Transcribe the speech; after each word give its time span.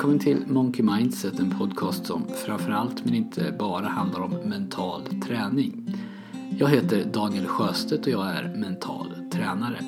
Välkommen 0.00 0.18
till 0.18 0.46
Monkey 0.46 0.82
Mindset, 0.82 1.38
en 1.38 1.50
podcast 1.58 2.06
som 2.06 2.24
framförallt 2.46 3.04
men 3.04 3.14
inte 3.14 3.54
bara 3.58 3.88
handlar 3.88 4.20
om 4.20 4.30
mental 4.30 5.02
träning. 5.26 5.96
Jag 6.58 6.68
heter 6.68 7.04
Daniel 7.04 7.46
Sjöstedt 7.46 8.06
och 8.06 8.12
jag 8.12 8.26
är 8.26 8.54
mental 8.56 9.06
tränare. 9.32 9.78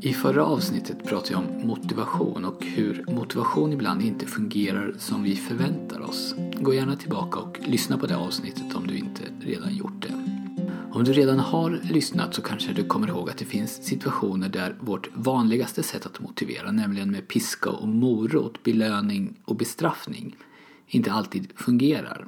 I 0.00 0.12
förra 0.12 0.44
avsnittet 0.44 1.04
pratade 1.04 1.32
jag 1.32 1.40
om 1.40 1.66
motivation 1.68 2.44
och 2.44 2.64
hur 2.64 3.04
motivation 3.08 3.72
ibland 3.72 4.02
inte 4.02 4.26
fungerar 4.26 4.94
som 4.98 5.22
vi 5.22 5.36
förväntar 5.36 6.00
oss. 6.00 6.34
Gå 6.60 6.74
gärna 6.74 6.96
tillbaka 6.96 7.40
och 7.40 7.58
lyssna 7.66 7.98
på 7.98 8.06
det 8.06 8.16
avsnittet 8.16 8.74
om 8.74 8.86
du 8.86 8.98
inte 8.98 9.22
redan 9.40 9.76
gjort 9.76 10.02
det. 10.02 10.35
Om 10.96 11.04
du 11.04 11.12
redan 11.12 11.38
har 11.38 11.80
lyssnat 11.82 12.34
så 12.34 12.42
kanske 12.42 12.72
du 12.72 12.84
kommer 12.84 13.08
ihåg 13.08 13.30
att 13.30 13.38
det 13.38 13.44
finns 13.44 13.84
situationer 13.84 14.48
där 14.48 14.76
vårt 14.80 15.10
vanligaste 15.14 15.82
sätt 15.82 16.06
att 16.06 16.20
motivera, 16.20 16.70
nämligen 16.70 17.10
med 17.10 17.28
piska 17.28 17.70
och 17.70 17.88
morot, 17.88 18.62
belöning 18.62 19.34
och 19.44 19.56
bestraffning, 19.56 20.36
inte 20.86 21.12
alltid 21.12 21.52
fungerar. 21.56 22.26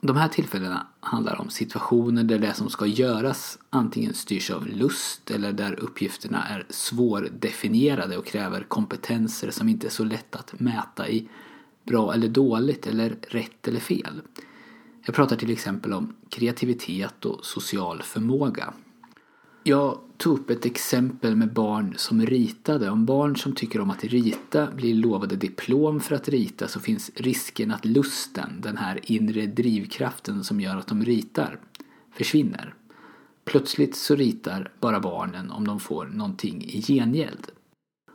De 0.00 0.16
här 0.16 0.28
tillfällena 0.28 0.86
handlar 1.00 1.40
om 1.40 1.50
situationer 1.50 2.22
där 2.24 2.38
det 2.38 2.54
som 2.54 2.70
ska 2.70 2.86
göras 2.86 3.58
antingen 3.70 4.14
styrs 4.14 4.50
av 4.50 4.66
lust 4.66 5.30
eller 5.30 5.52
där 5.52 5.80
uppgifterna 5.80 6.44
är 6.48 6.66
svårdefinierade 6.70 8.16
och 8.16 8.26
kräver 8.26 8.62
kompetenser 8.68 9.50
som 9.50 9.68
inte 9.68 9.86
är 9.86 9.90
så 9.90 10.04
lätt 10.04 10.36
att 10.36 10.60
mäta 10.60 11.08
i 11.08 11.28
bra 11.84 12.14
eller 12.14 12.28
dåligt 12.28 12.86
eller 12.86 13.16
rätt 13.28 13.68
eller 13.68 13.80
fel. 13.80 14.22
Jag 15.04 15.14
pratar 15.14 15.36
till 15.36 15.50
exempel 15.50 15.92
om 15.92 16.14
kreativitet 16.28 17.24
och 17.24 17.44
social 17.46 18.02
förmåga. 18.02 18.74
Jag 19.62 19.98
tog 20.16 20.38
upp 20.38 20.50
ett 20.50 20.66
exempel 20.66 21.36
med 21.36 21.52
barn 21.52 21.94
som 21.96 22.26
ritade. 22.26 22.90
Om 22.90 23.06
barn 23.06 23.36
som 23.36 23.54
tycker 23.54 23.80
om 23.80 23.90
att 23.90 24.04
rita 24.04 24.70
blir 24.70 24.94
lovade 24.94 25.36
diplom 25.36 26.00
för 26.00 26.14
att 26.14 26.28
rita 26.28 26.68
så 26.68 26.80
finns 26.80 27.10
risken 27.14 27.70
att 27.70 27.84
lusten, 27.84 28.60
den 28.60 28.76
här 28.76 29.00
inre 29.02 29.46
drivkraften 29.46 30.44
som 30.44 30.60
gör 30.60 30.76
att 30.76 30.86
de 30.86 31.04
ritar, 31.04 31.58
försvinner. 32.12 32.74
Plötsligt 33.44 33.96
så 33.96 34.14
ritar 34.14 34.72
bara 34.80 35.00
barnen 35.00 35.50
om 35.50 35.66
de 35.66 35.80
får 35.80 36.06
någonting 36.06 36.64
i 36.64 36.82
gengäld. 36.82 37.50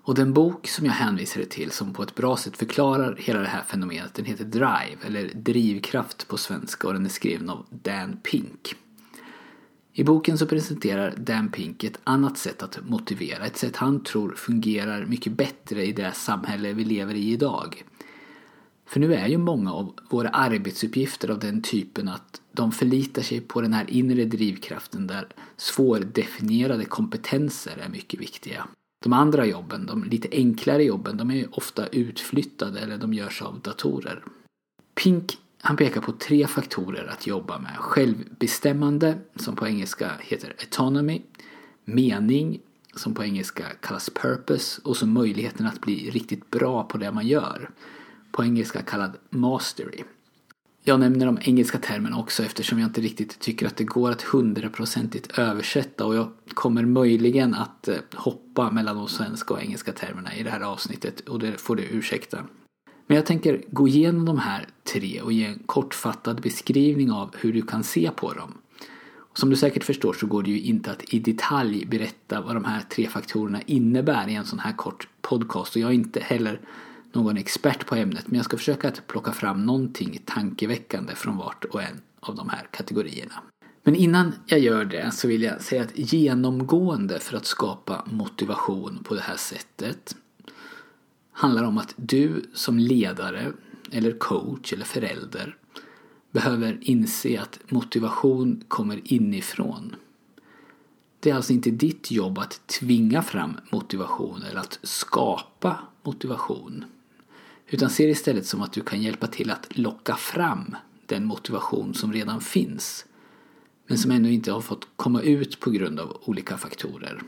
Och 0.08 0.16
den 0.16 0.34
bok 0.34 0.68
som 0.68 0.86
jag 0.86 0.94
hänvisade 0.94 1.46
till 1.46 1.72
som 1.72 1.94
på 1.94 2.04
ett 2.04 2.16
bra 2.16 2.38
sätt 2.38 2.58
förklarar 2.58 3.16
hela 3.20 3.40
det 3.40 3.48
här 3.48 3.64
fenomenet 3.64 4.14
den 4.14 4.26
heter 4.26 4.46
Drive, 4.46 4.98
eller 5.06 5.32
Drivkraft 5.34 6.28
på 6.28 6.38
svenska 6.38 6.88
och 6.88 6.94
den 6.94 7.06
är 7.06 7.10
skriven 7.10 7.50
av 7.50 7.66
Dan 7.70 8.18
Pink. 8.24 8.76
I 9.94 10.04
boken 10.04 10.38
så 10.38 10.46
presenterar 10.46 11.14
Dan 11.18 11.52
Pink 11.52 11.84
ett 11.84 12.00
annat 12.04 12.38
sätt 12.38 12.64
att 12.64 12.80
motivera, 12.90 13.46
ett 13.46 13.58
sätt 13.58 13.76
han 13.76 14.04
tror 14.04 14.34
fungerar 14.36 15.06
mycket 15.06 15.34
bättre 15.34 15.86
i 15.86 15.92
det 15.92 16.12
samhälle 16.12 16.74
vi 16.74 16.84
lever 16.84 17.14
i 17.14 17.32
idag. 17.32 17.84
För 18.86 19.00
nu 19.00 19.14
är 19.14 19.28
ju 19.28 19.38
många 19.38 19.74
av 19.74 19.94
våra 20.10 20.30
arbetsuppgifter 20.30 21.30
av 21.30 21.40
den 21.40 21.62
typen 21.62 22.08
att 22.08 22.42
de 22.52 22.72
förlitar 22.72 23.22
sig 23.22 23.42
på 23.42 23.62
den 23.62 23.74
här 23.74 23.90
inre 23.90 24.26
drivkraften 24.26 25.08
där 25.08 25.28
svårdefinierade 25.58 26.86
kompetenser 26.86 27.78
är 27.78 27.90
mycket 27.90 28.20
viktiga. 28.22 28.68
De 29.00 29.14
andra 29.14 29.46
jobben, 29.46 29.86
de 29.86 30.04
lite 30.04 30.28
enklare 30.32 30.84
jobben, 30.84 31.18
de 31.18 31.32
är 31.32 31.58
ofta 31.58 31.88
utflyttade 31.88 32.80
eller 32.80 32.98
de 32.98 33.14
görs 33.14 33.42
av 33.42 33.60
datorer. 33.60 34.24
Pink 35.04 35.38
han 35.62 35.78
pekar 35.78 36.02
på 36.02 36.12
tre 36.12 36.48
faktorer 36.48 37.08
att 37.08 37.28
jobba 37.28 37.60
med. 37.60 37.78
Självbestämmande, 37.78 39.18
som 39.36 39.56
på 39.56 39.68
engelska 39.68 40.12
heter 40.20 40.56
autonomy, 40.60 41.22
mening, 41.86 42.60
som 42.96 43.14
på 43.14 43.24
engelska 43.24 43.64
kallas 43.82 44.10
purpose, 44.10 44.82
och 44.84 44.98
så 44.98 45.06
möjligheten 45.06 45.66
att 45.66 45.82
bli 45.82 46.10
riktigt 46.10 46.52
bra 46.52 46.84
på 46.84 46.98
det 46.98 47.12
man 47.12 47.28
gör, 47.28 47.70
på 48.32 48.44
engelska 48.44 48.82
kallad 48.82 49.18
mastery. 49.30 50.04
Jag 50.88 51.00
nämner 51.00 51.26
de 51.26 51.40
engelska 51.42 51.78
termerna 51.78 52.18
också 52.18 52.44
eftersom 52.44 52.80
jag 52.80 52.88
inte 52.88 53.02
riktigt 53.02 53.40
tycker 53.40 53.68
att 53.68 53.78
det 53.78 53.84
går 53.84 54.12
att 54.12 54.22
hundraprocentigt 54.22 55.40
översätta 55.40 56.06
och 56.06 56.16
jag 56.16 56.28
kommer 56.54 56.86
möjligen 56.86 57.54
att 57.54 57.88
eh, 57.88 57.96
hoppa 58.16 58.72
mellan 58.72 58.96
de 58.96 59.08
svenska 59.08 59.54
och 59.54 59.62
engelska 59.62 59.92
termerna 59.92 60.36
i 60.36 60.44
det 60.44 60.50
här 60.50 60.62
avsnittet 60.62 61.20
och 61.20 61.40
det 61.40 61.62
får 61.62 61.76
du 61.76 61.84
ursäkta. 61.84 62.38
Men 63.08 63.16
jag 63.16 63.26
tänker 63.26 63.64
gå 63.68 63.88
igenom 63.88 64.26
de 64.26 64.40
här 64.40 64.68
tre 64.94 65.22
och 65.22 65.32
ge 65.32 65.46
en 65.46 65.60
kortfattad 65.66 66.42
beskrivning 66.42 67.12
av 67.12 67.36
hur 67.40 67.54
du 67.54 67.62
kan 67.62 67.84
se 67.84 68.12
på 68.16 68.34
dem. 68.34 68.54
Som 69.34 69.50
du 69.50 69.56
säkert 69.56 69.84
förstår 69.84 70.14
så 70.14 70.28
går 70.28 70.44
det 70.44 70.52
ju 70.52 70.62
inte 70.62 70.92
att 70.92 71.14
i 71.14 71.20
detalj 71.20 71.86
berätta 71.86 72.42
vad 72.42 72.56
de 72.56 72.66
här 72.66 72.82
tre 72.82 73.08
faktorerna 73.08 73.62
innebär 73.66 74.30
i 74.30 74.36
en 74.36 74.46
sån 74.46 74.60
här 74.60 74.74
kort 74.74 75.08
podcast 75.22 75.76
och 75.76 75.82
jag 75.82 75.90
är 75.90 75.96
inte 75.96 76.20
heller 76.20 76.60
någon 77.18 77.38
expert 77.38 77.86
på 77.86 77.96
ämnet 77.96 78.28
men 78.28 78.36
jag 78.36 78.46
ska 78.46 78.58
försöka 78.58 78.88
att 78.88 79.08
plocka 79.08 79.32
fram 79.32 79.66
någonting 79.66 80.22
tankeväckande 80.26 81.16
från 81.16 81.38
vart 81.38 81.66
och 81.66 81.82
en 81.84 82.02
av 82.20 82.36
de 82.36 82.50
här 82.50 82.68
kategorierna. 82.72 83.34
Men 83.84 83.96
innan 83.96 84.34
jag 84.46 84.60
gör 84.60 84.86
det 84.86 85.12
så 85.12 85.28
vill 85.28 85.44
jag 85.44 85.62
säga 85.62 85.82
att 85.82 85.92
genomgående 85.96 87.20
för 87.20 87.38
att 87.38 87.46
skapa 87.46 88.06
motivation 88.12 89.04
på 89.04 89.16
det 89.16 89.22
här 89.22 89.38
sättet 89.38 90.16
handlar 91.32 91.64
om 91.64 91.78
att 91.78 91.94
du 91.96 92.50
som 92.54 92.80
ledare 92.80 93.52
eller 93.92 94.12
coach 94.12 94.74
eller 94.74 94.86
förälder 94.86 95.58
behöver 96.32 96.78
inse 96.82 97.42
att 97.42 97.60
motivation 97.72 98.64
kommer 98.68 99.14
inifrån. 99.14 99.96
Det 101.20 101.30
är 101.30 101.36
alltså 101.36 101.54
inte 101.54 101.72
ditt 101.72 102.12
jobb 102.12 102.40
att 102.40 102.68
tvinga 102.68 103.22
fram 103.22 103.58
motivation 103.72 104.44
eller 104.50 104.60
att 104.60 104.80
skapa 104.84 105.80
motivation. 106.04 106.86
Utan 107.70 107.90
se 107.90 108.06
det 108.06 108.12
istället 108.12 108.46
som 108.46 108.62
att 108.62 108.74
du 108.74 108.82
kan 108.82 109.02
hjälpa 109.02 109.28
till 109.28 109.52
att 109.52 109.78
locka 109.78 110.16
fram 110.16 110.76
den 111.06 111.26
motivation 111.26 111.94
som 111.94 112.14
redan 112.14 112.42
finns 112.42 113.06
men 113.88 113.98
som 113.98 114.12
ännu 114.12 114.34
inte 114.34 114.52
har 114.52 114.62
fått 114.62 114.88
komma 114.96 115.22
ut 115.22 115.60
på 115.60 115.70
grund 115.70 116.00
av 116.00 116.22
olika 116.26 116.58
faktorer. 116.58 117.22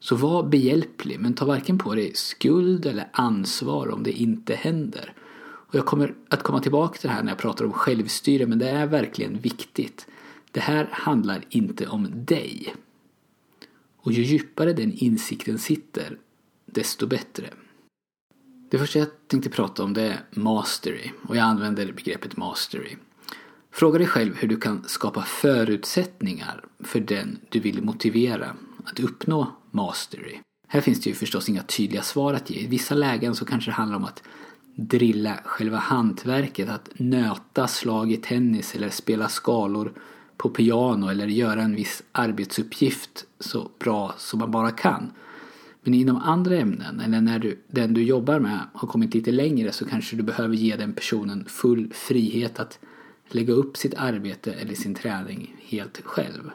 Så 0.00 0.16
var 0.16 0.42
behjälplig 0.42 1.20
men 1.20 1.34
ta 1.34 1.44
varken 1.44 1.78
på 1.78 1.94
dig 1.94 2.14
skuld 2.14 2.86
eller 2.86 3.08
ansvar 3.12 3.88
om 3.88 4.02
det 4.02 4.12
inte 4.12 4.54
händer. 4.54 5.14
Och 5.40 5.74
jag 5.74 5.86
kommer 5.86 6.14
att 6.28 6.42
komma 6.42 6.60
tillbaka 6.60 6.98
till 6.98 7.08
det 7.08 7.14
här 7.14 7.22
när 7.22 7.30
jag 7.30 7.38
pratar 7.38 7.64
om 7.64 7.72
självstyre 7.72 8.46
men 8.46 8.58
det 8.58 8.68
är 8.68 8.86
verkligen 8.86 9.38
viktigt. 9.38 10.06
Det 10.50 10.60
här 10.60 10.88
handlar 10.92 11.44
inte 11.48 11.86
om 11.86 12.24
dig. 12.24 12.74
Och 13.96 14.12
ju 14.12 14.22
djupare 14.22 14.72
den 14.72 14.92
insikten 14.92 15.58
sitter, 15.58 16.18
desto 16.66 17.06
bättre. 17.06 17.50
Det 18.70 18.78
första 18.78 18.98
jag 18.98 19.08
tänkte 19.26 19.50
prata 19.50 19.84
om 19.84 19.94
det 19.94 20.02
är 20.02 20.20
mastery 20.30 21.10
och 21.28 21.36
jag 21.36 21.44
använder 21.44 21.92
begreppet 21.92 22.36
mastery. 22.36 22.96
Fråga 23.72 23.98
dig 23.98 24.06
själv 24.08 24.36
hur 24.36 24.48
du 24.48 24.56
kan 24.56 24.84
skapa 24.86 25.22
förutsättningar 25.22 26.64
för 26.80 27.00
den 27.00 27.38
du 27.48 27.60
vill 27.60 27.82
motivera 27.82 28.56
att 28.84 29.00
uppnå 29.00 29.56
mastery. 29.70 30.38
Här 30.68 30.80
finns 30.80 31.00
det 31.00 31.10
ju 31.10 31.16
förstås 31.16 31.48
inga 31.48 31.62
tydliga 31.62 32.02
svar 32.02 32.34
att 32.34 32.50
ge. 32.50 32.60
I 32.60 32.66
vissa 32.66 32.94
lägen 32.94 33.34
så 33.34 33.44
kanske 33.44 33.70
det 33.70 33.74
handlar 33.74 33.96
om 33.96 34.04
att 34.04 34.22
drilla 34.74 35.40
själva 35.44 35.78
hantverket, 35.78 36.68
att 36.68 36.88
nöta 36.96 37.68
slag 37.68 38.12
i 38.12 38.16
tennis 38.16 38.74
eller 38.74 38.90
spela 38.90 39.28
skalor 39.28 39.92
på 40.36 40.48
piano 40.48 41.08
eller 41.08 41.26
göra 41.26 41.62
en 41.62 41.74
viss 41.74 42.02
arbetsuppgift 42.12 43.24
så 43.40 43.70
bra 43.78 44.14
som 44.18 44.38
man 44.38 44.50
bara 44.50 44.70
kan. 44.70 45.12
Men 45.82 45.94
inom 45.94 46.16
andra 46.16 46.56
ämnen 46.56 47.00
eller 47.00 47.20
när 47.20 47.38
du, 47.38 47.58
den 47.68 47.94
du 47.94 48.02
jobbar 48.02 48.40
med 48.40 48.58
har 48.72 48.88
kommit 48.88 49.14
lite 49.14 49.30
längre 49.30 49.72
så 49.72 49.84
kanske 49.84 50.16
du 50.16 50.22
behöver 50.22 50.54
ge 50.54 50.76
den 50.76 50.92
personen 50.92 51.44
full 51.48 51.92
frihet 51.92 52.60
att 52.60 52.78
lägga 53.28 53.52
upp 53.52 53.76
sitt 53.76 53.94
arbete 53.94 54.52
eller 54.52 54.74
sin 54.74 54.94
träning 54.94 55.56
helt 55.68 56.00
själv. 56.04 56.50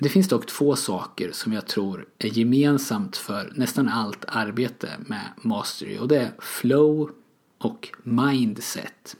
Det 0.00 0.08
finns 0.08 0.28
dock 0.28 0.46
två 0.46 0.76
saker 0.76 1.30
som 1.32 1.52
jag 1.52 1.66
tror 1.66 2.06
är 2.18 2.38
gemensamt 2.38 3.16
för 3.16 3.52
nästan 3.54 3.88
allt 3.88 4.24
arbete 4.28 4.88
med 5.06 5.28
mastery 5.42 5.98
och 5.98 6.08
det 6.08 6.18
är 6.18 6.30
flow 6.38 7.10
och 7.58 7.88
mindset. 8.02 9.16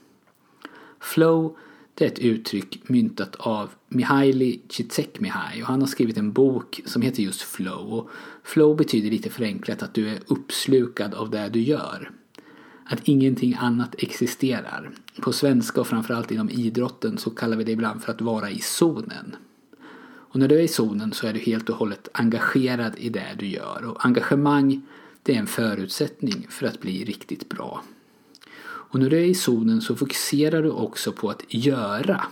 Flow 0.99 1.57
det 1.99 2.05
är 2.05 2.09
ett 2.09 2.19
uttryck 2.19 2.89
myntat 2.89 3.35
av 3.35 3.69
Mihaili 3.87 4.61
Csikszentmihalyi 4.69 5.63
och 5.63 5.67
han 5.67 5.79
har 5.79 5.87
skrivit 5.87 6.17
en 6.17 6.31
bok 6.31 6.81
som 6.85 7.01
heter 7.01 7.23
just 7.23 7.41
Flow. 7.41 7.93
Och 7.93 8.09
flow 8.43 8.77
betyder 8.77 9.09
lite 9.09 9.29
förenklat 9.29 9.83
att 9.83 9.93
du 9.93 10.09
är 10.09 10.19
uppslukad 10.27 11.13
av 11.13 11.29
det 11.29 11.49
du 11.49 11.61
gör. 11.61 12.11
Att 12.85 12.99
ingenting 13.03 13.55
annat 13.59 13.95
existerar. 13.97 14.91
På 15.21 15.33
svenska 15.33 15.81
och 15.81 15.87
framförallt 15.87 16.31
inom 16.31 16.49
idrotten 16.49 17.17
så 17.17 17.29
kallar 17.29 17.57
vi 17.57 17.63
det 17.63 17.71
ibland 17.71 18.03
för 18.03 18.11
att 18.11 18.21
vara 18.21 18.49
i 18.49 18.59
zonen. 18.59 19.35
Och 20.01 20.39
när 20.39 20.47
du 20.47 20.55
är 20.55 20.63
i 20.63 20.67
zonen 20.67 21.13
så 21.13 21.27
är 21.27 21.33
du 21.33 21.39
helt 21.39 21.69
och 21.69 21.75
hållet 21.75 22.09
engagerad 22.13 22.93
i 22.97 23.09
det 23.09 23.35
du 23.39 23.47
gör. 23.47 23.85
Och 23.85 24.05
engagemang 24.05 24.81
det 25.23 25.35
är 25.35 25.39
en 25.39 25.47
förutsättning 25.47 26.47
för 26.49 26.67
att 26.67 26.79
bli 26.79 27.05
riktigt 27.05 27.49
bra. 27.49 27.83
Och 28.89 28.99
när 28.99 29.09
du 29.09 29.17
är 29.17 29.23
i 29.23 29.35
zonen 29.35 29.81
så 29.81 29.95
fokuserar 29.95 30.63
du 30.63 30.69
också 30.69 31.11
på 31.11 31.29
att 31.29 31.43
göra. 31.47 32.23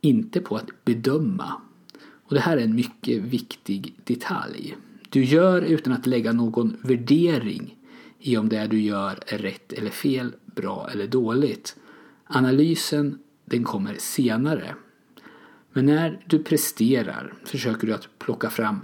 Inte 0.00 0.40
på 0.40 0.56
att 0.56 0.84
bedöma. 0.84 1.60
Och 2.00 2.34
det 2.34 2.40
här 2.40 2.56
är 2.56 2.64
en 2.64 2.74
mycket 2.74 3.22
viktig 3.22 3.94
detalj. 4.04 4.76
Du 5.08 5.24
gör 5.24 5.62
utan 5.62 5.92
att 5.92 6.06
lägga 6.06 6.32
någon 6.32 6.76
värdering 6.82 7.76
i 8.18 8.36
om 8.36 8.48
det 8.48 8.66
du 8.66 8.80
gör 8.80 9.18
är 9.26 9.38
rätt 9.38 9.72
eller 9.72 9.90
fel, 9.90 10.34
bra 10.44 10.88
eller 10.92 11.06
dåligt. 11.06 11.76
Analysen, 12.24 13.18
den 13.44 13.64
kommer 13.64 13.94
senare. 13.98 14.74
Men 15.72 15.86
när 15.86 16.24
du 16.26 16.38
presterar 16.38 17.34
försöker 17.44 17.86
du 17.86 17.94
att 17.94 18.18
plocka 18.18 18.50
fram 18.50 18.80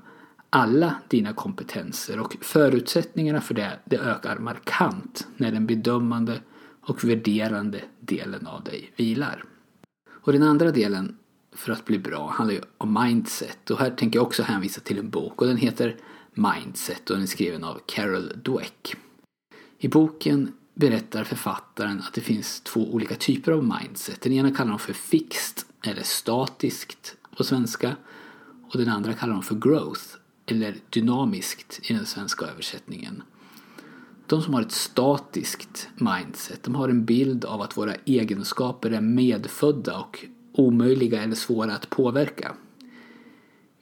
alla 0.50 0.94
dina 1.08 1.32
kompetenser 1.32 2.20
och 2.20 2.36
förutsättningarna 2.40 3.40
för 3.40 3.54
det, 3.54 3.78
det 3.84 3.96
ökar 3.96 4.38
markant 4.38 5.26
när 5.36 5.52
den 5.52 5.66
bedömande 5.66 6.40
och 6.86 7.04
värderande 7.04 7.80
delen 8.00 8.46
av 8.46 8.64
dig 8.64 8.92
vilar. 8.96 9.44
Och 10.10 10.32
den 10.32 10.42
andra 10.42 10.70
delen 10.70 11.16
för 11.52 11.72
att 11.72 11.84
bli 11.84 11.98
bra 11.98 12.30
handlar 12.30 12.54
ju 12.54 12.60
om 12.78 13.02
mindset 13.04 13.70
och 13.70 13.78
här 13.78 13.90
tänker 13.90 14.18
jag 14.18 14.26
också 14.26 14.42
hänvisa 14.42 14.80
till 14.80 14.98
en 14.98 15.10
bok 15.10 15.42
och 15.42 15.48
den 15.48 15.56
heter 15.56 15.96
Mindset 16.34 17.10
och 17.10 17.16
den 17.16 17.22
är 17.22 17.26
skriven 17.26 17.64
av 17.64 17.80
Carol 17.86 18.32
Dweck. 18.44 18.96
I 19.78 19.88
boken 19.88 20.52
berättar 20.74 21.24
författaren 21.24 22.00
att 22.00 22.14
det 22.14 22.20
finns 22.20 22.60
två 22.60 22.92
olika 22.92 23.14
typer 23.14 23.52
av 23.52 23.64
mindset. 23.64 24.20
Den 24.20 24.32
ena 24.32 24.50
kallar 24.50 24.70
de 24.70 24.78
för 24.78 24.92
fixed 24.92 25.64
eller 25.86 26.02
statiskt 26.02 27.16
på 27.36 27.44
svenska 27.44 27.96
och 28.70 28.78
den 28.78 28.88
andra 28.88 29.12
kallar 29.12 29.32
de 29.32 29.42
för 29.42 29.54
growth 29.54 30.02
eller 30.46 30.76
dynamiskt 30.90 31.80
i 31.90 31.92
den 31.92 32.06
svenska 32.06 32.46
översättningen. 32.46 33.22
De 34.26 34.42
som 34.42 34.54
har 34.54 34.62
ett 34.62 34.72
statiskt 34.72 35.88
mindset, 35.96 36.62
de 36.62 36.74
har 36.74 36.88
en 36.88 37.04
bild 37.04 37.44
av 37.44 37.62
att 37.62 37.76
våra 37.76 37.94
egenskaper 37.94 38.90
är 38.90 39.00
medfödda 39.00 39.98
och 39.98 40.24
omöjliga 40.52 41.22
eller 41.22 41.34
svåra 41.34 41.74
att 41.74 41.90
påverka. 41.90 42.54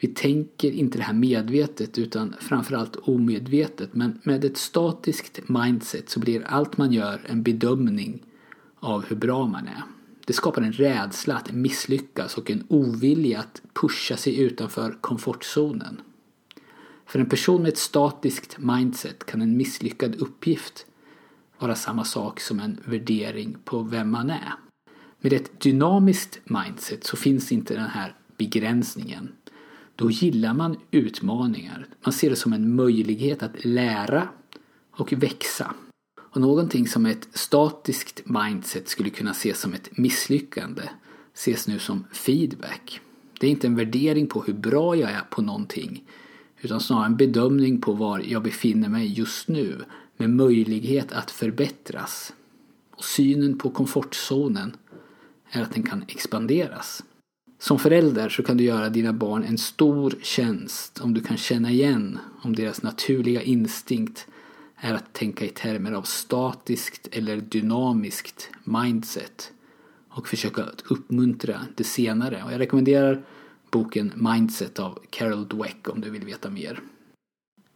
Vi 0.01 0.09
tänker 0.09 0.71
inte 0.71 0.99
det 0.99 1.05
här 1.05 1.15
medvetet 1.15 1.99
utan 1.99 2.35
framförallt 2.41 2.97
omedvetet 2.97 3.95
men 3.95 4.21
med 4.23 4.45
ett 4.45 4.57
statiskt 4.57 5.49
mindset 5.49 6.11
så 6.11 6.21
blir 6.21 6.45
allt 6.47 6.77
man 6.77 6.93
gör 6.93 7.21
en 7.27 7.43
bedömning 7.43 8.23
av 8.81 9.05
hur 9.05 9.17
bra 9.17 9.47
man 9.47 9.67
är. 9.67 9.83
Det 10.27 10.33
skapar 10.33 10.63
en 10.63 10.73
rädsla 10.73 11.35
att 11.35 11.53
misslyckas 11.53 12.39
och 12.39 12.51
en 12.51 12.65
ovilja 12.69 13.39
att 13.39 13.63
pusha 13.73 14.17
sig 14.17 14.41
utanför 14.41 14.99
komfortzonen. 15.01 16.01
För 17.13 17.19
en 17.19 17.29
person 17.29 17.63
med 17.63 17.69
ett 17.69 17.79
statiskt 17.79 18.59
mindset 18.59 19.27
kan 19.27 19.43
en 19.43 19.57
misslyckad 19.57 20.15
uppgift 20.15 20.87
vara 21.59 21.75
samma 21.75 22.05
sak 22.05 22.41
som 22.41 22.61
en 22.61 22.81
värdering 22.85 23.57
på 23.65 23.83
vem 23.83 24.11
man 24.11 24.31
är. 24.31 24.53
Med 25.21 25.33
ett 25.33 25.61
dynamiskt 25.61 26.41
mindset 26.45 27.05
så 27.05 27.17
finns 27.17 27.53
inte 27.53 27.75
den 27.75 27.89
här 27.89 28.15
begränsningen. 28.37 29.33
Då 29.97 30.11
gillar 30.11 30.55
man 30.55 30.77
utmaningar. 30.91 31.87
Man 32.05 32.13
ser 32.13 32.31
det 32.31 32.37
som 32.37 32.53
en 32.53 32.75
möjlighet 32.75 33.43
att 33.43 33.65
lära 33.65 34.29
och 34.91 35.13
växa. 35.13 35.75
Och 36.21 36.41
någonting 36.41 36.89
som 36.89 37.07
ett 37.07 37.29
statiskt 37.33 38.23
mindset 38.25 38.89
skulle 38.89 39.11
kunna 39.11 39.31
ses 39.31 39.61
som 39.61 39.73
ett 39.73 39.99
misslyckande 39.99 40.83
ses 41.35 41.69
nu 41.69 41.79
som 41.79 42.05
feedback. 42.13 43.01
Det 43.41 43.47
är 43.47 43.51
inte 43.51 43.67
en 43.67 43.77
värdering 43.77 44.27
på 44.27 44.43
hur 44.43 44.55
bra 44.55 44.97
jag 44.97 45.11
är 45.11 45.25
på 45.31 45.43
någonting 45.43 46.05
utan 46.63 46.81
snarare 46.81 47.07
en 47.07 47.17
bedömning 47.17 47.81
på 47.81 47.93
var 47.93 48.19
jag 48.19 48.43
befinner 48.43 48.89
mig 48.89 49.19
just 49.19 49.49
nu 49.49 49.85
med 50.17 50.31
möjlighet 50.31 51.13
att 51.13 51.31
förbättras. 51.31 52.33
Och 52.97 53.05
synen 53.05 53.59
på 53.59 53.71
komfortzonen 53.71 54.77
är 55.51 55.63
att 55.63 55.73
den 55.73 55.83
kan 55.83 56.05
expanderas. 56.09 57.03
Som 57.59 57.79
förälder 57.79 58.29
så 58.29 58.43
kan 58.43 58.57
du 58.57 58.65
göra 58.65 58.89
dina 58.89 59.13
barn 59.13 59.45
en 59.45 59.59
stor 59.59 60.15
tjänst 60.23 61.01
om 61.01 61.15
du 61.15 61.21
kan 61.21 61.37
känna 61.37 61.71
igen 61.71 62.19
om 62.43 62.57
deras 62.57 62.83
naturliga 62.83 63.43
instinkt 63.43 64.27
är 64.77 64.95
att 64.95 65.13
tänka 65.13 65.45
i 65.45 65.49
termer 65.49 65.93
av 65.93 66.03
statiskt 66.03 67.09
eller 67.13 67.37
dynamiskt 67.37 68.51
mindset 68.65 69.53
och 70.09 70.29
försöka 70.29 70.65
uppmuntra 70.91 71.61
det 71.77 71.85
senare. 71.85 72.43
Och 72.45 72.53
jag 72.53 72.61
rekommenderar 72.61 73.25
boken 73.73 74.13
Mindset 74.17 74.79
av 74.79 74.99
Carol 75.11 75.49
Dweck 75.49 75.89
om 75.89 76.01
du 76.01 76.11
vill 76.11 76.25
veta 76.25 76.51
mer. 76.51 76.81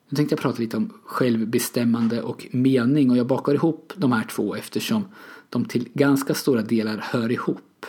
Nu 0.08 0.16
tänkte 0.16 0.34
jag 0.34 0.42
prata 0.42 0.58
lite 0.58 0.76
om 0.76 0.92
självbestämmande 1.04 2.22
och 2.22 2.46
mening 2.50 3.10
och 3.10 3.16
jag 3.16 3.26
bakar 3.26 3.54
ihop 3.54 3.92
de 3.96 4.12
här 4.12 4.24
två 4.24 4.54
eftersom 4.54 5.04
de 5.50 5.64
till 5.64 5.88
ganska 5.94 6.34
stora 6.34 6.62
delar 6.62 6.98
hör 6.98 7.32
ihop. 7.32 7.86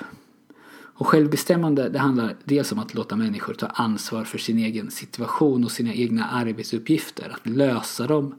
Och 0.69 1.07
självbestämmande 1.07 1.89
det 1.89 1.99
handlar 1.99 2.35
dels 2.43 2.71
om 2.71 2.79
att 2.79 2.93
låta 2.93 3.15
människor 3.15 3.53
ta 3.53 3.65
ansvar 3.65 4.23
för 4.23 4.37
sin 4.37 4.57
egen 4.57 4.91
situation 4.91 5.63
och 5.63 5.71
sina 5.71 5.93
egna 5.93 6.29
arbetsuppgifter, 6.29 7.29
att 7.29 7.49
lösa 7.49 8.07
dem 8.07 8.35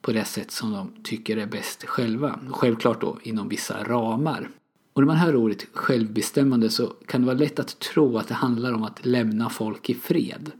på 0.00 0.12
det 0.12 0.24
sätt 0.24 0.50
som 0.50 0.72
de 0.72 0.92
tycker 1.02 1.36
är 1.36 1.46
bäst 1.46 1.84
själva. 1.84 2.40
Självklart 2.50 3.00
då 3.00 3.18
inom 3.22 3.48
vissa 3.48 3.84
ramar. 3.84 4.48
Och 4.92 5.02
när 5.02 5.06
man 5.06 5.16
hör 5.16 5.36
ordet 5.36 5.66
självbestämmande 5.72 6.70
så 6.70 6.86
kan 7.06 7.20
det 7.20 7.26
vara 7.26 7.38
lätt 7.38 7.58
att 7.58 7.78
tro 7.78 8.18
att 8.18 8.28
det 8.28 8.34
handlar 8.34 8.72
om 8.72 8.82
att 8.82 9.06
lämna 9.06 9.50
folk 9.50 9.90
i 9.90 9.94
fred. 9.94 10.50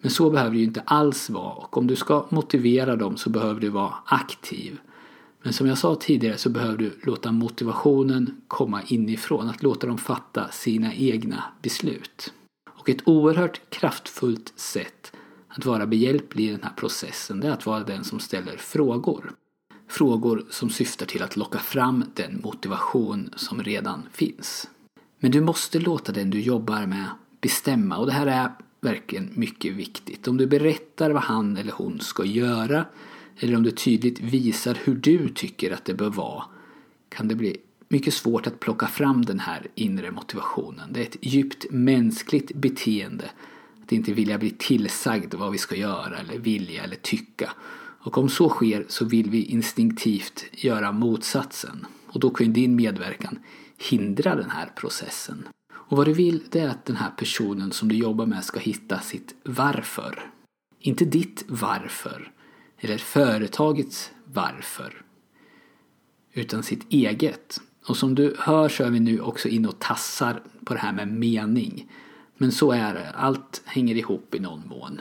Men 0.00 0.10
så 0.10 0.30
behöver 0.30 0.50
det 0.50 0.58
ju 0.58 0.64
inte 0.64 0.82
alls 0.84 1.30
vara 1.30 1.52
och 1.52 1.76
om 1.76 1.86
du 1.86 1.96
ska 1.96 2.26
motivera 2.28 2.96
dem 2.96 3.16
så 3.16 3.30
behöver 3.30 3.60
du 3.60 3.68
vara 3.68 3.94
aktiv. 4.04 4.78
Men 5.42 5.52
som 5.52 5.66
jag 5.66 5.78
sa 5.78 5.94
tidigare 5.94 6.36
så 6.36 6.50
behöver 6.50 6.78
du 6.78 6.98
låta 7.02 7.32
motivationen 7.32 8.40
komma 8.48 8.82
inifrån, 8.86 9.48
att 9.48 9.62
låta 9.62 9.86
dem 9.86 9.98
fatta 9.98 10.48
sina 10.50 10.94
egna 10.94 11.44
beslut. 11.62 12.32
Och 12.70 12.88
ett 12.88 13.08
oerhört 13.08 13.60
kraftfullt 13.70 14.52
sätt 14.56 15.12
att 15.48 15.66
vara 15.66 15.86
behjälplig 15.86 16.44
i 16.44 16.50
den 16.50 16.62
här 16.62 16.72
processen 16.76 17.40
det 17.40 17.48
är 17.48 17.52
att 17.52 17.66
vara 17.66 17.80
den 17.80 18.04
som 18.04 18.20
ställer 18.20 18.56
frågor. 18.56 19.32
Frågor 19.90 20.44
som 20.50 20.70
syftar 20.70 21.06
till 21.06 21.22
att 21.22 21.36
locka 21.36 21.58
fram 21.58 22.04
den 22.14 22.40
motivation 22.44 23.30
som 23.36 23.62
redan 23.62 24.02
finns. 24.12 24.68
Men 25.18 25.30
du 25.30 25.40
måste 25.40 25.78
låta 25.78 26.12
den 26.12 26.30
du 26.30 26.40
jobbar 26.40 26.86
med 26.86 27.04
bestämma 27.40 27.96
och 27.96 28.06
det 28.06 28.12
här 28.12 28.26
är 28.26 28.50
verkligen 28.80 29.30
mycket 29.34 29.72
viktigt. 29.72 30.28
Om 30.28 30.36
du 30.36 30.46
berättar 30.46 31.10
vad 31.10 31.22
han 31.22 31.56
eller 31.56 31.72
hon 31.72 32.00
ska 32.00 32.24
göra 32.24 32.84
eller 33.38 33.56
om 33.56 33.62
du 33.62 33.70
tydligt 33.70 34.20
visar 34.20 34.78
hur 34.84 34.94
du 34.94 35.28
tycker 35.28 35.72
att 35.72 35.84
det 35.84 35.94
bör 35.94 36.10
vara 36.10 36.44
kan 37.08 37.28
det 37.28 37.34
bli 37.34 37.56
mycket 37.88 38.14
svårt 38.14 38.46
att 38.46 38.60
plocka 38.60 38.86
fram 38.86 39.24
den 39.24 39.40
här 39.40 39.66
inre 39.74 40.10
motivationen. 40.10 40.92
Det 40.92 41.00
är 41.00 41.04
ett 41.04 41.16
djupt 41.20 41.66
mänskligt 41.70 42.54
beteende 42.54 43.30
att 43.82 43.92
inte 43.92 44.12
vilja 44.12 44.38
bli 44.38 44.50
tillsagd 44.50 45.34
vad 45.34 45.52
vi 45.52 45.58
ska 45.58 45.76
göra 45.76 46.18
eller 46.18 46.38
vilja 46.38 46.84
eller 46.84 46.96
tycka. 46.96 47.52
Och 48.02 48.18
om 48.18 48.28
så 48.28 48.48
sker 48.48 48.84
så 48.88 49.04
vill 49.04 49.30
vi 49.30 49.44
instinktivt 49.44 50.44
göra 50.52 50.92
motsatsen. 50.92 51.86
Och 52.06 52.20
då 52.20 52.30
kan 52.30 52.46
ju 52.46 52.52
din 52.52 52.76
medverkan 52.76 53.38
hindra 53.78 54.36
den 54.36 54.50
här 54.50 54.72
processen. 54.76 55.48
Och 55.72 55.96
vad 55.96 56.06
du 56.06 56.12
vill 56.12 56.42
det 56.50 56.60
är 56.60 56.68
att 56.68 56.84
den 56.84 56.96
här 56.96 57.10
personen 57.10 57.72
som 57.72 57.88
du 57.88 57.94
jobbar 57.94 58.26
med 58.26 58.44
ska 58.44 58.60
hitta 58.60 59.00
sitt 59.00 59.34
varför. 59.44 60.30
Inte 60.80 61.04
ditt 61.04 61.44
varför 61.48 62.32
eller 62.78 62.98
företagets 62.98 64.10
varför. 64.24 65.02
Utan 66.32 66.62
sitt 66.62 66.92
eget. 66.92 67.60
Och 67.86 67.96
som 67.96 68.14
du 68.14 68.36
hör 68.38 68.68
så 68.68 68.84
är 68.84 68.90
vi 68.90 69.00
nu 69.00 69.20
också 69.20 69.48
inne 69.48 69.68
och 69.68 69.78
tassar 69.78 70.42
på 70.64 70.74
det 70.74 70.80
här 70.80 70.92
med 70.92 71.08
mening. 71.08 71.90
Men 72.36 72.52
så 72.52 72.72
är 72.72 72.94
det, 72.94 73.10
allt 73.10 73.62
hänger 73.64 73.94
ihop 73.94 74.34
i 74.34 74.38
någon 74.38 74.62
mån. 74.68 75.00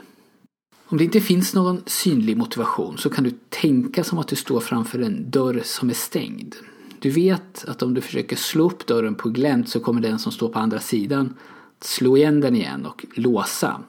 Om 0.92 0.98
det 0.98 1.04
inte 1.04 1.22
finns 1.22 1.54
någon 1.54 1.82
synlig 1.86 2.38
motivation 2.38 2.98
så 2.98 3.10
kan 3.10 3.24
du 3.24 3.32
tänka 3.50 4.04
som 4.04 4.20
att 4.20 4.28
du 4.28 4.36
står 4.36 4.60
framför 4.60 5.00
en 5.00 5.30
dörr 5.30 5.62
som 5.64 5.90
är 5.90 5.94
stängd. 5.94 6.56
Du 7.00 7.10
vet 7.10 7.66
att 7.68 7.84
om 7.84 7.94
du 7.94 8.02
försöker 8.02 8.36
slå 8.36 8.66
upp 8.66 8.86
dörren 8.86 9.16
på 9.16 9.30
glänt 9.30 9.70
så 9.70 9.80
kommer 9.80 10.02
den 10.02 10.20
som 10.20 10.32
står 10.32 10.50
på 10.50 10.60
andra 10.60 10.80
sidan 10.80 11.34
slå 11.82 12.18
igen 12.18 12.42
den 12.42 12.56
igen 12.56 12.86
och 12.86 13.06
låsa. 13.14 13.82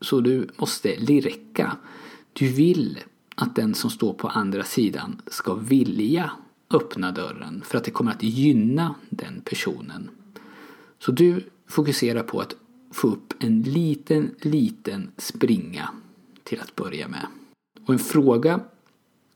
Så 0.00 0.20
du 0.20 0.48
måste 0.56 0.96
lirka. 0.96 1.76
Du 2.32 2.48
vill 2.48 2.98
att 3.34 3.56
den 3.56 3.74
som 3.74 3.90
står 3.90 4.12
på 4.12 4.28
andra 4.28 4.64
sidan 4.64 5.22
ska 5.26 5.54
vilja 5.54 6.30
öppna 6.70 7.12
dörren 7.12 7.62
för 7.64 7.78
att 7.78 7.84
det 7.84 7.90
kommer 7.90 8.10
att 8.10 8.22
gynna 8.22 8.94
den 9.08 9.40
personen. 9.44 10.10
Så 10.98 11.12
du 11.12 11.44
fokuserar 11.68 12.22
på 12.22 12.40
att 12.40 12.56
få 12.92 13.08
upp 13.08 13.34
en 13.38 13.62
liten, 13.62 14.34
liten 14.42 15.10
springa 15.16 15.88
till 16.50 16.60
att 16.60 16.76
börja 16.76 17.08
med. 17.08 17.26
Och 17.86 17.92
en 17.92 17.98
fråga 17.98 18.60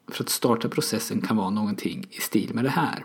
för 0.08 0.24
att 0.24 0.30
starta 0.30 0.68
processen 0.68 1.20
kan 1.20 1.36
vara 1.36 1.50
någonting 1.50 2.06
i 2.10 2.20
stil 2.20 2.54
med 2.54 2.64
det 2.64 2.70
här. 2.70 3.04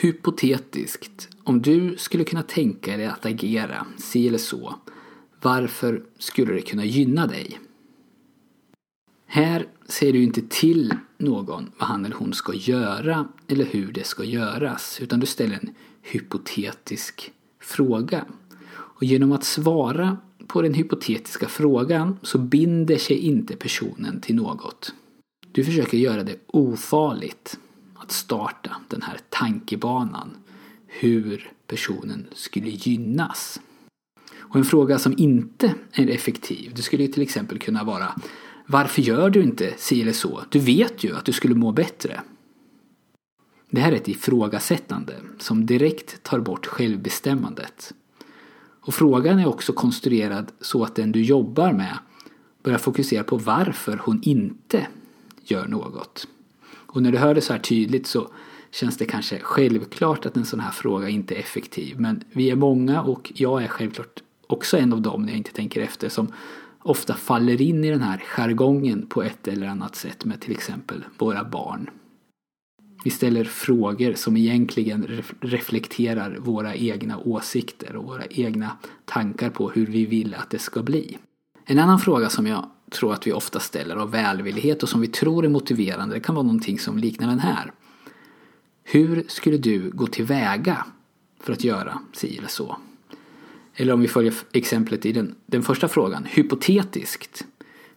Hypotetiskt, 0.00 1.28
om 1.44 1.62
du 1.62 1.96
skulle 1.96 2.24
kunna 2.24 2.42
tänka 2.42 2.96
dig 2.96 3.06
att 3.06 3.26
agera 3.26 3.86
si 3.96 4.28
eller 4.28 4.38
så, 4.38 4.74
varför 5.42 6.02
skulle 6.18 6.52
det 6.52 6.60
kunna 6.60 6.84
gynna 6.84 7.26
dig? 7.26 7.60
Här 9.26 9.68
säger 9.86 10.12
du 10.12 10.22
inte 10.22 10.42
till 10.48 10.94
någon 11.18 11.72
vad 11.78 11.88
han 11.88 12.04
eller 12.04 12.16
hon 12.16 12.32
ska 12.32 12.54
göra 12.54 13.28
eller 13.48 13.64
hur 13.64 13.92
det 13.92 14.06
ska 14.06 14.24
göras, 14.24 15.00
utan 15.00 15.20
du 15.20 15.26
ställer 15.26 15.54
en 15.54 15.74
hypotetisk 16.02 17.32
fråga. 17.60 18.24
Och 18.72 19.04
genom 19.04 19.32
att 19.32 19.44
svara 19.44 20.18
på 20.52 20.62
den 20.62 20.74
hypotetiska 20.74 21.48
frågan 21.48 22.18
så 22.22 22.38
binder 22.38 22.96
sig 22.96 23.16
inte 23.16 23.56
personen 23.56 24.20
till 24.20 24.34
något. 24.34 24.94
Du 25.52 25.64
försöker 25.64 25.98
göra 25.98 26.22
det 26.22 26.36
ofarligt 26.46 27.58
att 27.94 28.12
starta 28.12 28.76
den 28.88 29.02
här 29.02 29.20
tankebanan 29.28 30.30
hur 30.86 31.52
personen 31.66 32.26
skulle 32.32 32.70
gynnas. 32.70 33.60
Och 34.38 34.56
en 34.56 34.64
fråga 34.64 34.98
som 34.98 35.14
inte 35.18 35.74
är 35.92 36.08
effektiv, 36.08 36.72
det 36.74 36.82
skulle 36.82 37.08
till 37.08 37.22
exempel 37.22 37.58
kunna 37.58 37.84
vara 37.84 38.14
Varför 38.66 39.02
gör 39.02 39.30
du 39.30 39.42
inte 39.42 39.74
si 39.76 40.02
eller 40.02 40.12
så? 40.12 40.40
Du 40.48 40.58
vet 40.58 41.04
ju 41.04 41.16
att 41.16 41.24
du 41.24 41.32
skulle 41.32 41.54
må 41.54 41.72
bättre. 41.72 42.20
Det 43.70 43.80
här 43.80 43.92
är 43.92 43.96
ett 43.96 44.08
ifrågasättande 44.08 45.14
som 45.38 45.66
direkt 45.66 46.22
tar 46.22 46.40
bort 46.40 46.66
självbestämmandet. 46.66 47.94
Och 48.80 48.94
frågan 48.94 49.38
är 49.38 49.46
också 49.46 49.72
konstruerad 49.72 50.52
så 50.60 50.84
att 50.84 50.94
den 50.94 51.12
du 51.12 51.22
jobbar 51.22 51.72
med 51.72 51.98
börjar 52.62 52.78
fokusera 52.78 53.24
på 53.24 53.36
varför 53.36 54.00
hon 54.04 54.20
inte 54.22 54.86
gör 55.42 55.68
något. 55.68 56.28
Och 56.72 57.02
när 57.02 57.12
du 57.12 57.18
hör 57.18 57.34
det 57.34 57.40
så 57.40 57.52
här 57.52 57.60
tydligt 57.60 58.06
så 58.06 58.28
känns 58.70 58.96
det 58.96 59.04
kanske 59.04 59.38
självklart 59.38 60.26
att 60.26 60.36
en 60.36 60.44
sån 60.44 60.60
här 60.60 60.70
fråga 60.70 61.08
inte 61.08 61.34
är 61.34 61.38
effektiv. 61.38 62.00
Men 62.00 62.24
vi 62.32 62.50
är 62.50 62.56
många 62.56 63.02
och 63.02 63.32
jag 63.34 63.62
är 63.62 63.68
självklart 63.68 64.22
också 64.46 64.78
en 64.78 64.92
av 64.92 65.02
dem 65.02 65.22
när 65.22 65.28
jag 65.28 65.38
inte 65.38 65.52
tänker 65.52 65.80
efter 65.80 66.08
som 66.08 66.32
ofta 66.82 67.14
faller 67.14 67.62
in 67.62 67.84
i 67.84 67.90
den 67.90 68.02
här 68.02 68.18
jargongen 68.18 69.06
på 69.06 69.22
ett 69.22 69.48
eller 69.48 69.66
annat 69.66 69.96
sätt 69.96 70.24
med 70.24 70.40
till 70.40 70.52
exempel 70.52 71.04
våra 71.18 71.44
barn. 71.44 71.90
Vi 73.04 73.10
ställer 73.10 73.44
frågor 73.44 74.14
som 74.14 74.36
egentligen 74.36 75.22
reflekterar 75.40 76.36
våra 76.38 76.74
egna 76.74 77.18
åsikter 77.18 77.96
och 77.96 78.04
våra 78.04 78.24
egna 78.26 78.76
tankar 79.04 79.50
på 79.50 79.70
hur 79.70 79.86
vi 79.86 80.06
vill 80.06 80.34
att 80.34 80.50
det 80.50 80.58
ska 80.58 80.82
bli. 80.82 81.18
En 81.64 81.78
annan 81.78 81.98
fråga 81.98 82.28
som 82.28 82.46
jag 82.46 82.70
tror 82.90 83.12
att 83.12 83.26
vi 83.26 83.32
ofta 83.32 83.60
ställer 83.60 83.96
av 83.96 84.10
välvillighet 84.10 84.82
och 84.82 84.88
som 84.88 85.00
vi 85.00 85.08
tror 85.08 85.44
är 85.44 85.48
motiverande 85.48 86.14
det 86.14 86.20
kan 86.20 86.34
vara 86.34 86.46
någonting 86.46 86.78
som 86.78 86.98
liknar 86.98 87.28
den 87.28 87.38
här. 87.38 87.72
Hur 88.84 89.24
skulle 89.28 89.56
du 89.56 89.90
gå 89.90 90.06
tillväga 90.06 90.86
för 91.40 91.52
att 91.52 91.64
göra 91.64 91.98
si 92.12 92.38
eller 92.38 92.48
så? 92.48 92.76
Eller 93.74 93.92
om 93.92 94.00
vi 94.00 94.08
följer 94.08 94.34
exemplet 94.52 95.06
i 95.06 95.12
den, 95.12 95.34
den 95.46 95.62
första 95.62 95.88
frågan, 95.88 96.24
hypotetiskt. 96.24 97.44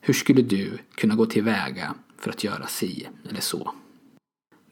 Hur 0.01 0.13
skulle 0.13 0.41
du 0.41 0.77
kunna 0.95 1.15
gå 1.15 1.25
tillväga 1.25 1.93
för 2.19 2.29
att 2.29 2.43
göra 2.43 2.67
si 2.67 3.07
eller 3.29 3.41
så? 3.41 3.74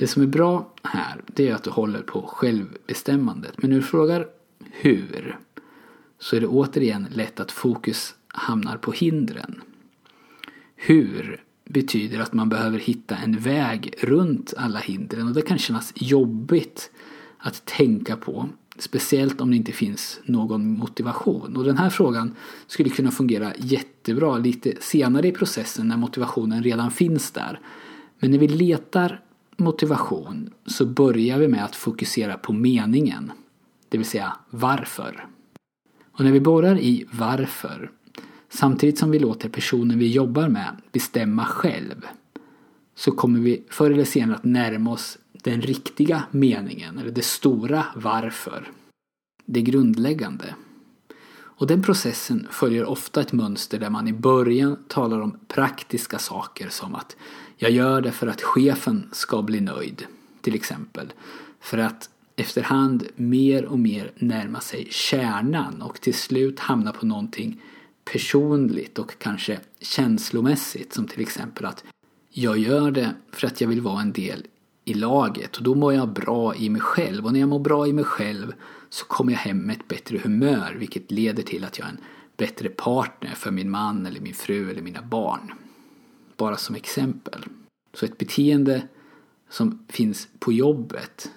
Det 0.01 0.07
som 0.07 0.21
är 0.21 0.27
bra 0.27 0.73
här, 0.83 1.21
det 1.27 1.49
är 1.49 1.55
att 1.55 1.63
du 1.63 1.69
håller 1.69 2.01
på 2.01 2.21
självbestämmandet. 2.21 3.53
Men 3.57 3.69
när 3.69 3.77
du 3.77 3.83
frågar 3.83 4.27
hur, 4.71 5.37
så 6.19 6.35
är 6.35 6.39
det 6.39 6.47
återigen 6.47 7.07
lätt 7.11 7.39
att 7.39 7.51
fokus 7.51 8.15
hamnar 8.27 8.77
på 8.77 8.91
hindren. 8.91 9.61
Hur 10.75 11.43
betyder 11.65 12.19
att 12.19 12.33
man 12.33 12.49
behöver 12.49 12.79
hitta 12.79 13.15
en 13.15 13.37
väg 13.37 13.93
runt 13.99 14.53
alla 14.57 14.79
hindren 14.79 15.27
och 15.27 15.33
det 15.33 15.41
kan 15.41 15.57
kännas 15.57 15.93
jobbigt 15.95 16.91
att 17.37 17.65
tänka 17.65 18.15
på. 18.15 18.49
Speciellt 18.77 19.41
om 19.41 19.51
det 19.51 19.57
inte 19.57 19.71
finns 19.71 20.19
någon 20.23 20.77
motivation. 20.77 21.57
Och 21.57 21.63
den 21.63 21.77
här 21.77 21.89
frågan 21.89 22.35
skulle 22.67 22.89
kunna 22.89 23.11
fungera 23.11 23.53
jättebra 23.57 24.37
lite 24.37 24.73
senare 24.79 25.27
i 25.27 25.31
processen 25.31 25.87
när 25.87 25.97
motivationen 25.97 26.63
redan 26.63 26.91
finns 26.91 27.31
där. 27.31 27.59
Men 28.19 28.31
när 28.31 28.37
vi 28.37 28.47
letar 28.47 29.21
motivation 29.63 30.49
så 30.65 30.85
börjar 30.85 31.39
vi 31.39 31.47
med 31.47 31.65
att 31.65 31.75
fokusera 31.75 32.37
på 32.37 32.53
meningen. 32.53 33.31
Det 33.89 33.97
vill 33.97 34.07
säga 34.07 34.37
varför. 34.49 35.27
Och 36.11 36.23
när 36.25 36.31
vi 36.31 36.39
borrar 36.39 36.79
i 36.79 37.05
varför 37.11 37.91
samtidigt 38.51 38.97
som 38.97 39.11
vi 39.11 39.19
låter 39.19 39.49
personen 39.49 39.99
vi 39.99 40.11
jobbar 40.11 40.49
med 40.49 40.77
bestämma 40.91 41.45
själv 41.45 42.05
så 42.95 43.11
kommer 43.11 43.39
vi 43.39 43.63
förr 43.69 43.91
eller 43.91 44.03
senare 44.03 44.37
att 44.37 44.43
närma 44.43 44.91
oss 44.91 45.17
den 45.33 45.61
riktiga 45.61 46.23
meningen 46.31 46.97
eller 46.97 47.11
det 47.11 47.25
stora 47.25 47.85
varför. 47.95 48.71
Det 49.45 49.61
grundläggande. 49.61 50.55
Och 51.33 51.67
den 51.67 51.83
processen 51.83 52.47
följer 52.51 52.85
ofta 52.85 53.21
ett 53.21 53.33
mönster 53.33 53.79
där 53.79 53.89
man 53.89 54.07
i 54.07 54.13
början 54.13 54.77
talar 54.87 55.21
om 55.21 55.39
praktiska 55.47 56.19
saker 56.19 56.69
som 56.69 56.95
att 56.95 57.15
jag 57.61 57.71
gör 57.71 58.01
det 58.01 58.11
för 58.11 58.27
att 58.27 58.41
chefen 58.41 59.09
ska 59.11 59.41
bli 59.41 59.61
nöjd, 59.61 60.05
till 60.41 60.55
exempel. 60.55 61.13
För 61.59 61.77
att 61.77 62.09
efterhand 62.35 63.07
mer 63.15 63.65
och 63.65 63.79
mer 63.79 64.11
närma 64.15 64.59
sig 64.59 64.87
kärnan 64.91 65.81
och 65.81 66.01
till 66.01 66.13
slut 66.13 66.59
hamna 66.59 66.91
på 66.91 67.05
någonting 67.05 67.61
personligt 68.11 68.99
och 68.99 69.19
kanske 69.19 69.59
känslomässigt 69.81 70.93
som 70.93 71.07
till 71.07 71.21
exempel 71.21 71.65
att 71.65 71.83
jag 72.29 72.57
gör 72.57 72.91
det 72.91 73.15
för 73.31 73.47
att 73.47 73.61
jag 73.61 73.67
vill 73.67 73.81
vara 73.81 74.01
en 74.01 74.11
del 74.11 74.45
i 74.85 74.93
laget 74.93 75.57
och 75.57 75.63
då 75.63 75.75
mår 75.75 75.93
jag 75.93 76.13
bra 76.13 76.55
i 76.55 76.69
mig 76.69 76.81
själv 76.81 77.25
och 77.25 77.33
när 77.33 77.39
jag 77.39 77.49
mår 77.49 77.59
bra 77.59 77.87
i 77.87 77.93
mig 77.93 78.03
själv 78.03 78.53
så 78.89 79.05
kommer 79.05 79.31
jag 79.31 79.39
hem 79.39 79.57
med 79.57 79.75
ett 79.75 79.87
bättre 79.87 80.17
humör 80.17 80.75
vilket 80.79 81.11
leder 81.11 81.43
till 81.43 81.63
att 81.63 81.79
jag 81.79 81.87
är 81.87 81.91
en 81.91 82.01
bättre 82.37 82.69
partner 82.69 83.35
för 83.35 83.51
min 83.51 83.69
man 83.69 84.05
eller 84.05 84.19
min 84.19 84.33
fru 84.33 84.71
eller 84.71 84.81
mina 84.81 85.01
barn. 85.01 85.53
Bara 86.41 86.57
som 86.57 86.75
exempel. 86.75 87.45
Så 87.93 88.05
ett 88.05 88.17
beteende 88.17 88.87
som 89.49 89.85
finns 89.89 90.27
på 90.39 90.53
jobbet 90.53 91.31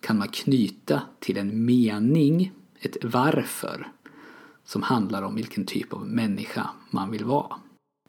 kan 0.00 0.18
man 0.18 0.28
knyta 0.28 1.02
till 1.20 1.38
en 1.38 1.64
mening, 1.64 2.52
ett 2.80 2.96
varför 3.02 3.92
som 4.64 4.82
handlar 4.82 5.22
om 5.22 5.34
vilken 5.34 5.66
typ 5.66 5.92
av 5.92 6.06
människa 6.06 6.70
man 6.90 7.10
vill 7.10 7.24
vara. 7.24 7.56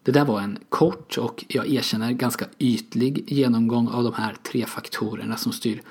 Det 0.03 0.11
där 0.11 0.25
var 0.25 0.41
en 0.41 0.59
kort 0.69 1.17
och 1.17 1.45
jag 1.47 1.67
erkänner 1.67 2.11
ganska 2.11 2.45
ytlig 2.59 3.31
genomgång 3.31 3.87
av 3.87 4.03
de 4.03 4.13
här 4.13 4.35
tre 4.43 4.65
faktorerna 4.65 5.37
som 5.37 5.51
styr 5.51 5.81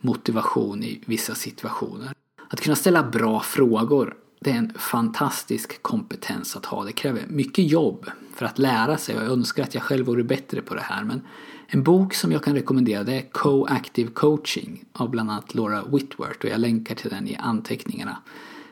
motivation 0.00 0.82
i 0.82 1.00
vissa 1.06 1.34
situationer. 1.34 2.12
Att 2.48 2.60
kunna 2.60 2.76
ställa 2.76 3.02
bra 3.02 3.40
frågor, 3.40 4.16
det 4.44 4.50
är 4.50 4.54
en 4.54 4.72
fantastisk 4.74 5.82
kompetens 5.82 6.56
att 6.56 6.66
ha. 6.66 6.84
Det 6.84 6.92
kräver 6.92 7.26
mycket 7.28 7.70
jobb 7.70 8.06
för 8.34 8.46
att 8.46 8.58
lära 8.58 8.98
sig 8.98 9.16
och 9.16 9.22
jag 9.22 9.32
önskar 9.32 9.62
att 9.62 9.74
jag 9.74 9.82
själv 9.82 10.06
vore 10.06 10.24
bättre 10.24 10.62
på 10.62 10.74
det 10.74 10.80
här. 10.80 11.04
Men 11.04 11.22
en 11.66 11.82
bok 11.82 12.14
som 12.14 12.32
jag 12.32 12.42
kan 12.44 12.54
rekommendera 12.54 13.04
det 13.04 13.14
är 13.14 13.22
Co-Active 13.32 14.10
Coaching 14.10 14.84
av 14.92 15.10
bland 15.10 15.30
annat 15.30 15.54
Laura 15.54 15.82
Whitworth 15.82 16.38
och 16.44 16.50
jag 16.50 16.60
länkar 16.60 16.94
till 16.94 17.10
den 17.10 17.28
i 17.28 17.36
anteckningarna. 17.36 18.22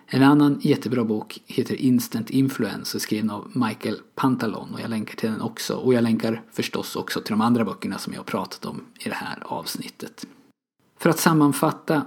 En 0.06 0.22
annan 0.22 0.60
jättebra 0.62 1.04
bok 1.04 1.42
heter 1.46 1.74
Instant 1.74 2.30
Influence 2.30 2.96
och 2.96 3.02
skriven 3.02 3.30
av 3.30 3.50
Michael 3.54 4.00
Pantalon 4.14 4.74
och 4.74 4.80
jag 4.80 4.90
länkar 4.90 5.16
till 5.16 5.30
den 5.30 5.40
också. 5.40 5.74
Och 5.74 5.94
jag 5.94 6.02
länkar 6.02 6.42
förstås 6.52 6.96
också 6.96 7.20
till 7.20 7.32
de 7.32 7.40
andra 7.40 7.64
böckerna 7.64 7.98
som 7.98 8.12
jag 8.12 8.20
har 8.20 8.24
pratat 8.24 8.66
om 8.66 8.84
i 9.00 9.08
det 9.08 9.14
här 9.14 9.42
avsnittet. 9.42 10.26
För 10.98 11.10
att 11.10 11.18
sammanfatta, 11.18 12.02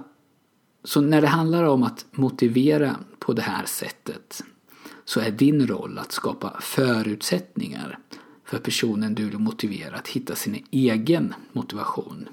så 0.84 1.00
när 1.00 1.20
det 1.20 1.28
handlar 1.28 1.64
om 1.64 1.82
att 1.82 2.06
motivera 2.10 2.96
på 3.18 3.32
det 3.32 3.42
här 3.42 3.66
sättet 3.66 4.44
så 5.04 5.20
är 5.20 5.30
din 5.30 5.66
roll 5.66 5.98
att 5.98 6.12
skapa 6.12 6.56
förutsättningar 6.60 7.98
för 8.44 8.58
personen 8.58 9.14
du 9.14 9.24
vill 9.24 9.38
motivera 9.38 9.96
att 9.96 10.08
hitta 10.08 10.34
sin 10.34 10.66
egen 10.70 11.34
motivation. 11.52 12.28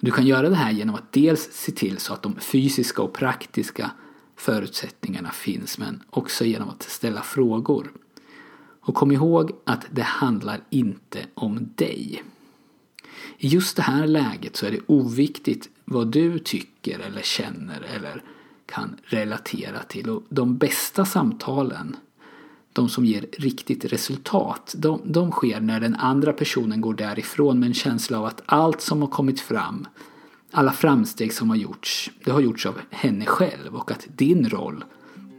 Du 0.00 0.10
kan 0.10 0.26
göra 0.26 0.48
det 0.48 0.54
här 0.54 0.70
genom 0.70 0.94
att 0.94 1.12
dels 1.12 1.48
se 1.52 1.72
till 1.72 1.98
så 1.98 2.12
att 2.12 2.22
de 2.22 2.34
fysiska 2.40 3.02
och 3.02 3.12
praktiska 3.12 3.90
förutsättningarna 4.36 5.30
finns 5.30 5.78
men 5.78 6.02
också 6.10 6.44
genom 6.44 6.68
att 6.68 6.82
ställa 6.82 7.22
frågor. 7.22 7.92
Och 8.80 8.94
kom 8.94 9.12
ihåg 9.12 9.52
att 9.64 9.86
det 9.90 10.02
handlar 10.02 10.60
inte 10.70 11.18
om 11.34 11.68
dig. 11.74 12.22
I 13.38 13.48
just 13.48 13.76
det 13.76 13.82
här 13.82 14.06
läget 14.06 14.56
så 14.56 14.66
är 14.66 14.70
det 14.70 14.80
oviktigt 14.86 15.68
vad 15.84 16.08
du 16.08 16.38
tycker 16.38 16.98
eller 16.98 17.22
känner 17.22 17.86
eller 17.96 18.22
kan 18.66 18.96
relatera 19.04 19.82
till. 19.82 20.10
Och 20.10 20.22
de 20.28 20.56
bästa 20.56 21.04
samtalen, 21.04 21.96
de 22.72 22.88
som 22.88 23.04
ger 23.04 23.26
riktigt 23.38 23.84
resultat, 23.84 24.74
de, 24.78 25.00
de 25.04 25.30
sker 25.30 25.60
när 25.60 25.80
den 25.80 25.96
andra 25.96 26.32
personen 26.32 26.80
går 26.80 26.94
därifrån 26.94 27.60
med 27.60 27.66
en 27.66 27.74
känsla 27.74 28.18
av 28.18 28.24
att 28.24 28.42
allt 28.46 28.80
som 28.80 29.00
har 29.00 29.08
kommit 29.08 29.40
fram 29.40 29.86
alla 30.50 30.72
framsteg 30.72 31.32
som 31.32 31.50
har 31.50 31.56
gjorts, 31.56 32.10
det 32.24 32.30
har 32.30 32.40
gjorts 32.40 32.66
av 32.66 32.74
henne 32.90 33.26
själv 33.26 33.76
och 33.76 33.90
att 33.90 34.06
din 34.16 34.48
roll 34.48 34.84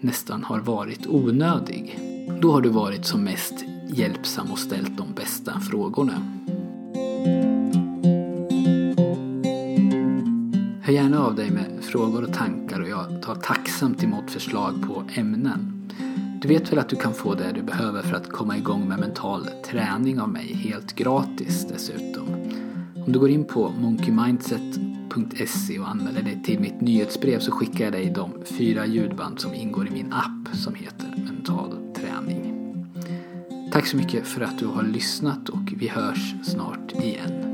nästan 0.02 0.44
har 0.44 0.60
varit 0.60 1.08
onödig. 1.08 2.00
Då 2.42 2.52
har 2.52 2.62
du 2.62 2.70
varit 2.70 3.06
som 3.06 3.24
mest 3.24 3.54
hjälpsam 3.94 4.52
och 4.52 4.60
ställt 4.60 4.98
de 4.98 5.14
bästa 5.14 5.60
frågorna. 5.60 6.46
Hör 10.90 10.94
gärna 10.94 11.26
av 11.26 11.36
dig 11.36 11.52
med 11.52 11.66
frågor 11.82 12.24
och 12.24 12.34
tankar 12.34 12.82
och 12.82 12.90
jag 12.90 13.22
tar 13.22 13.36
tacksamt 13.36 14.04
emot 14.04 14.32
förslag 14.32 14.88
på 14.88 15.04
ämnen. 15.14 15.92
Du 16.42 16.48
vet 16.48 16.72
väl 16.72 16.80
att 16.80 16.90
du 16.90 16.96
kan 16.96 17.14
få 17.14 17.36
det 17.36 17.52
du 17.56 17.62
behöver 17.62 18.02
för 18.02 18.16
att 18.16 18.32
komma 18.32 18.58
igång 18.58 18.88
med 18.88 19.00
mental 19.00 19.48
träning 19.66 20.20
av 20.20 20.30
mig 20.30 20.54
helt 20.54 20.96
gratis 20.96 21.68
dessutom. 21.68 22.28
Om 23.06 23.12
du 23.12 23.20
går 23.20 23.30
in 23.30 23.46
på 23.46 23.70
monkeymindset.se 23.70 25.80
och 25.80 25.90
anmäler 25.90 26.22
dig 26.22 26.44
till 26.44 26.60
mitt 26.60 26.82
nyhetsbrev 26.82 27.40
så 27.40 27.52
skickar 27.52 27.84
jag 27.84 27.94
dig 27.94 28.14
de 28.16 28.32
fyra 28.46 28.86
ljudband 28.86 29.40
som 29.40 29.54
ingår 29.54 29.88
i 29.88 29.92
min 29.92 30.14
app 30.14 30.56
som 30.56 30.76
heter 30.76 31.14
Mental 31.18 31.94
träning. 31.96 32.56
Tack 33.72 33.88
så 33.88 33.98
mycket 33.98 34.28
för 34.28 34.42
att 34.42 34.60
du 34.60 34.66
har 34.66 34.84
lyssnat 34.84 35.50
och 35.50 35.74
vi 35.78 35.88
hörs 35.88 36.36
snart 36.44 36.92
igen. 36.92 37.49